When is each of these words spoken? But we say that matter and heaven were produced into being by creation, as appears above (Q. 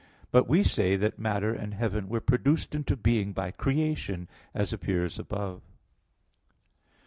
But 0.31 0.47
we 0.47 0.63
say 0.63 0.95
that 0.95 1.19
matter 1.19 1.53
and 1.53 1.75
heaven 1.75 2.09
were 2.09 2.21
produced 2.21 2.73
into 2.73 2.97
being 2.97 3.33
by 3.33 3.51
creation, 3.51 4.27
as 4.51 4.73
appears 4.73 5.19
above 5.19 5.59
(Q. 5.61 5.73